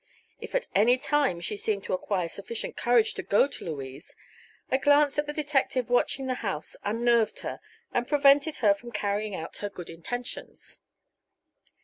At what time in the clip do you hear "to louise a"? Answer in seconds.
3.47-4.79